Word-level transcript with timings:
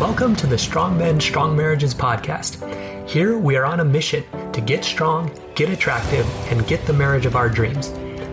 Welcome 0.00 0.34
to 0.36 0.46
the 0.46 0.56
Strong 0.56 0.96
Men, 0.96 1.20
Strong 1.20 1.54
Marriages 1.54 1.94
podcast. 1.94 2.56
Here 3.06 3.36
we 3.36 3.56
are 3.56 3.66
on 3.66 3.80
a 3.80 3.84
mission 3.84 4.24
to 4.52 4.62
get 4.62 4.82
strong, 4.82 5.30
get 5.54 5.68
attractive, 5.68 6.26
and 6.50 6.66
get 6.66 6.86
the 6.86 6.92
marriage 6.94 7.26
of 7.26 7.36
our 7.36 7.50
dreams. 7.50 7.90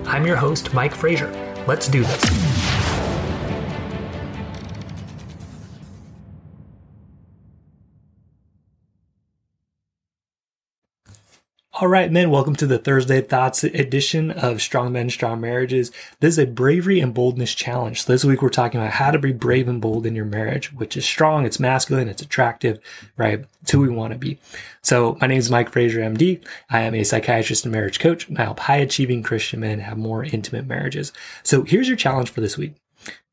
I'm 0.08 0.26
your 0.26 0.38
host, 0.38 0.74
Mike 0.74 0.96
Frazier. 0.96 1.30
Let's 1.68 1.90
do 1.90 2.06
this. 2.06 2.77
All 11.80 11.88
right, 11.88 12.12
men, 12.12 12.32
welcome 12.32 12.55
to 12.55 12.66
the 12.66 12.80
Thursday 12.80 13.21
Thoughts 13.21 13.64
edition 13.64 14.32
of 14.32 14.64
Strong 14.64 14.94
Men, 14.94 15.12
Strong 15.12 15.41
Marriages. 15.41 15.91
This 16.21 16.34
is 16.34 16.39
a 16.39 16.48
bravery 16.48 17.00
and 17.00 17.14
boldness 17.14 17.54
challenge. 17.54 18.02
So 18.02 18.12
this 18.12 18.26
week 18.26 18.41
we're 18.41 18.50
talking 18.50 18.82
about 18.82 18.94
how 18.94 19.12
to 19.12 19.20
be 19.20 19.32
brave 19.32 19.68
and 19.68 19.80
bold 19.80 20.08
in 20.08 20.16
your 20.16 20.26
marriage, 20.26 20.73
which 20.73 20.98
is 20.98 21.05
strong, 21.05 21.45
it's 21.45 21.59
masculine, 21.59 22.08
it's 22.08 22.23
attractive, 22.23 22.80
right? 23.16 23.45
It's 23.62 23.70
who 23.70 23.81
we 23.81 23.90
want 23.90 24.12
to 24.13 24.17
be. 24.17 24.40
So 24.81 25.20
my 25.22 25.27
name 25.27 25.38
is 25.38 25.52
Mike 25.52 25.72
Frazier, 25.72 26.00
MD. 26.00 26.44
I 26.67 26.81
am 26.81 26.95
a 26.95 27.03
psychiatrist 27.03 27.63
and 27.63 27.72
marriage 27.72 28.00
coach, 28.00 28.28
and 28.28 28.39
I 28.39 28.45
help 28.45 28.62
high 28.62 28.78
achieving 28.78 29.22
Christian 29.22 29.59
men 29.59 29.78
have 29.78 30.00
more 30.00 30.23
intimate 30.23 30.66
marriages. 30.66 31.14
So 31.44 31.62
here's 31.62 31.88
your 31.88 31.95
challenge 31.95 32.31
for 32.31 32.41
this 32.41 32.58
week. 32.58 32.73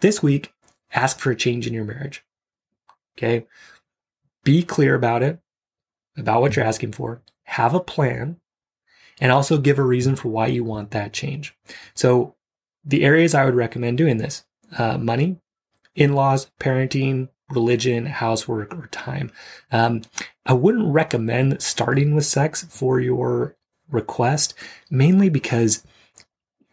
This 0.00 0.22
week, 0.22 0.52
ask 0.92 1.18
for 1.18 1.30
a 1.30 1.36
change 1.36 1.66
in 1.66 1.72
your 1.72 1.86
marriage. 1.86 2.22
Okay. 3.16 3.46
Be 4.42 4.62
clear 4.62 4.94
about 4.94 5.22
it, 5.22 5.38
about 6.18 6.42
what 6.42 6.56
you're 6.56 6.66
asking 6.66 6.92
for 6.92 7.22
have 7.44 7.74
a 7.74 7.80
plan, 7.80 8.40
and 9.20 9.32
also 9.32 9.58
give 9.58 9.78
a 9.78 9.82
reason 9.82 10.16
for 10.16 10.28
why 10.28 10.46
you 10.46 10.64
want 10.64 10.90
that 10.90 11.12
change. 11.12 11.56
So, 11.94 12.34
the 12.84 13.04
areas 13.04 13.34
I 13.34 13.44
would 13.44 13.54
recommend 13.54 13.96
doing 13.96 14.18
this 14.18 14.44
uh, 14.76 14.98
money, 14.98 15.38
in 15.94 16.14
laws, 16.14 16.50
parenting, 16.60 17.28
religion, 17.50 18.06
housework, 18.06 18.74
or 18.74 18.88
time. 18.88 19.30
Um, 19.70 20.02
I 20.46 20.52
wouldn't 20.52 20.92
recommend 20.92 21.62
starting 21.62 22.14
with 22.14 22.26
sex 22.26 22.64
for 22.64 23.00
your 23.00 23.56
request, 23.90 24.54
mainly 24.90 25.28
because 25.28 25.84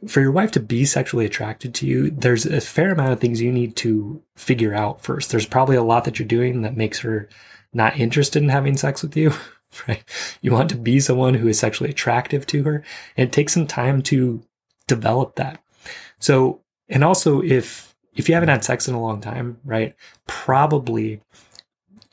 for 0.08 0.22
your 0.22 0.32
wife 0.32 0.52
to 0.52 0.60
be 0.60 0.86
sexually 0.86 1.26
attracted 1.26 1.76
to 1.76 1.86
you, 1.86 2.10
there's 2.10 2.46
a 2.46 2.60
fair 2.60 2.92
amount 2.92 3.14
of 3.14 3.20
things 3.20 3.42
you 3.42 3.52
need 3.52 3.76
to 3.78 4.22
figure 4.36 4.74
out 4.74 5.02
first. 5.02 5.30
There's 5.30 5.46
probably 5.46 5.76
a 5.76 5.84
lot 5.84 6.06
that 6.06 6.18
you're 6.18 6.28
doing 6.28 6.62
that 6.62 6.76
makes 6.76 7.00
her 7.00 7.30
not 7.74 8.00
interested 8.00 8.42
in 8.42 8.50
having 8.50 8.78
sex 8.78 9.02
with 9.04 9.16
you. 9.16 9.34
right? 9.88 10.04
You 10.42 10.52
want 10.52 10.70
to 10.70 10.78
be 10.78 11.00
someone 11.00 11.34
who 11.34 11.48
is 11.48 11.60
sexually 11.60 11.92
attractive 11.92 12.46
to 12.48 12.64
her 12.64 12.84
and 13.18 13.32
take 13.32 13.50
some 13.50 13.68
time 13.68 14.02
to 14.04 14.44
develop 14.88 15.36
that. 15.36 15.64
So, 16.20 16.62
and 16.90 17.04
also 17.04 17.42
if, 17.42 17.96
if 18.14 18.28
you 18.28 18.36
haven't 18.36 18.50
had 18.50 18.64
sex 18.64 18.88
in 18.88 18.94
a 18.94 19.02
long 19.02 19.22
time, 19.22 19.58
right? 19.64 19.96
Probably 20.28 21.22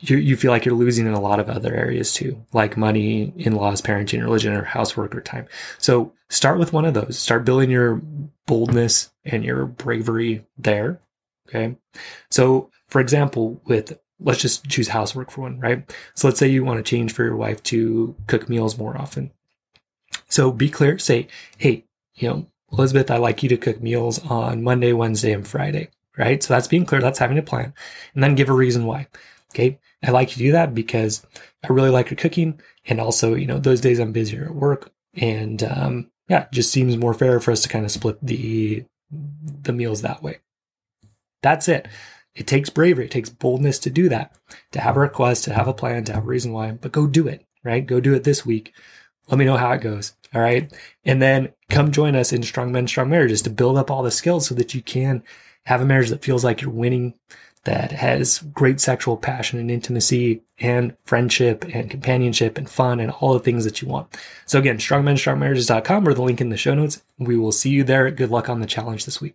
you, 0.01 0.17
you 0.17 0.37
feel 0.37 0.53
like 0.53 0.65
you're 0.65 0.75
losing 0.75 1.07
in 1.07 1.13
a 1.13 1.21
lot 1.21 1.41
of 1.41 1.49
other 1.49 1.75
areas 1.75 2.13
too, 2.13 2.45
like 2.53 2.77
money, 2.77 3.33
in-laws, 3.37 3.83
parenting, 3.83 4.23
religion, 4.23 4.55
or 4.55 4.63
housework 4.63 5.15
or 5.15 5.21
time. 5.21 5.47
So 5.79 6.13
start 6.29 6.59
with 6.59 6.73
one 6.73 6.85
of 6.85 6.95
those. 6.95 7.19
Start 7.19 7.45
building 7.45 7.71
your 7.71 8.01
boldness 8.47 9.11
and 9.25 9.45
your 9.45 9.67
bravery 9.67 10.47
there. 10.57 11.01
Okay. 11.49 11.77
So 12.31 12.71
for 12.87 13.01
example, 13.01 13.61
with 13.65 13.99
let's 14.21 14.41
just 14.41 14.69
choose 14.69 14.89
housework 14.89 15.31
for 15.31 15.43
one, 15.43 15.61
right? 15.61 15.91
So 16.15 16.29
let's 16.29 16.41
say 16.41 16.49
you 16.49 16.65
want 16.65 16.85
to 16.85 16.89
change 16.89 17.13
for 17.13 17.25
your 17.25 17.37
wife 17.37 17.63
to 17.65 18.15
cook 18.27 18.49
meals 18.49 18.79
more 18.79 18.97
often. 18.97 19.31
So 20.29 20.51
be 20.51 20.69
clear, 20.69 20.99
say, 20.99 21.29
hey, 21.57 21.85
you 22.15 22.29
know, 22.29 22.47
Elizabeth, 22.73 23.11
I'd 23.11 23.19
like 23.19 23.43
you 23.43 23.49
to 23.51 23.57
cook 23.57 23.81
meals 23.81 24.19
on 24.27 24.63
Monday, 24.63 24.93
Wednesday, 24.93 25.33
and 25.33 25.47
Friday, 25.47 25.91
right? 26.17 26.43
So 26.43 26.53
that's 26.53 26.69
being 26.69 26.85
clear, 26.85 27.01
that's 27.01 27.19
having 27.19 27.39
a 27.39 27.43
plan. 27.43 27.73
And 28.15 28.23
then 28.23 28.35
give 28.35 28.49
a 28.49 28.55
reason 28.55 28.85
why. 28.85 29.07
Okay. 29.53 29.79
I 30.05 30.11
like 30.11 30.31
you 30.31 30.37
to 30.37 30.49
do 30.49 30.53
that 30.53 30.75
because 30.75 31.27
I 31.65 31.73
really 31.73 31.91
like 31.91 32.11
your 32.11 32.17
cooking. 32.17 32.61
And 32.87 33.01
also, 33.01 33.35
you 33.35 33.47
know, 33.47 33.59
those 33.59 33.81
days 33.81 33.99
I'm 33.99 34.13
busier 34.13 34.45
at 34.45 34.55
work. 34.55 34.93
And 35.15 35.63
um, 35.63 36.11
yeah, 36.29 36.43
it 36.43 36.53
just 36.53 36.71
seems 36.71 36.97
more 36.97 37.15
fair 37.15 37.41
for 37.41 37.51
us 37.51 37.63
to 37.63 37.69
kind 37.69 37.85
of 37.85 37.91
split 37.91 38.19
the 38.23 38.85
the 39.11 39.73
meals 39.73 40.03
that 40.03 40.23
way. 40.23 40.39
That's 41.43 41.69
it. 41.69 41.89
It 42.39 42.47
takes 42.47 42.71
bravery, 42.71 43.07
it 43.07 43.11
takes 43.11 43.31
boldness 43.31 43.81
to 43.81 43.91
do 43.91 44.09
that, 44.11 44.33
to 44.71 44.81
have 44.81 44.97
a 44.97 45.01
request, 45.01 45.43
to 45.45 45.55
have 45.55 45.67
a 45.67 45.75
plan, 45.75 46.05
to 46.05 46.13
have 46.13 46.23
a 46.23 46.27
reason 46.27 46.53
why, 46.53 46.71
but 46.71 46.93
go 46.93 47.09
do 47.09 47.27
it, 47.27 47.45
right? 47.65 47.85
Go 47.85 47.99
do 47.99 48.15
it 48.15 48.23
this 48.23 48.47
week. 48.47 48.73
Let 49.29 49.39
me 49.39 49.45
know 49.45 49.57
how 49.57 49.73
it 49.73 49.81
goes. 49.81 50.13
All 50.33 50.41
right. 50.41 50.73
And 51.05 51.21
then 51.21 51.53
come 51.69 51.91
join 51.91 52.15
us 52.15 52.33
in 52.33 52.45
Strong 52.45 52.71
Men, 52.71 52.87
Strong 52.87 53.11
Marriages 53.11 53.43
to 53.43 53.51
build 53.51 53.77
up 53.77 53.91
all 53.91 54.05
the 54.05 54.13
skills 54.13 54.47
so 54.47 54.55
that 54.55 54.73
you 54.73 54.83
can 54.83 55.25
have 55.67 55.81
a 55.81 55.85
marriage 55.85 56.11
that 56.11 56.23
feels 56.23 56.45
like 56.45 56.63
you're 56.63 56.71
winning, 56.71 57.15
that 57.65 57.91
has 57.91 58.39
great 58.39 58.81
sexual 58.81 59.17
passion 59.17 59.59
and 59.59 59.69
intimacy 59.69 60.43
and 60.61 60.97
friendship 61.05 61.65
and 61.75 61.91
companionship 61.91 62.57
and 62.57 62.71
fun 62.71 63.01
and 63.01 63.11
all 63.11 63.33
the 63.33 63.41
things 63.41 63.65
that 63.65 63.83
you 63.83 63.89
want. 63.89 64.17
So 64.47 64.61
again, 64.61 64.79
strongmenstrongmarriages.com 64.79 66.07
or 66.07 66.15
the 66.15 66.23
link 66.23 66.41
in 66.41 66.51
the 66.51 66.57
show 66.57 66.75
notes. 66.75 67.03
We 67.19 67.37
will 67.37 67.53
see 67.53 67.71
you 67.71 67.83
there. 67.83 68.09
Good 68.13 68.31
luck 68.31 68.49
on 68.49 68.61
the 68.61 68.67
challenge 68.67 69.07
this 69.07 69.21
week. 69.21 69.35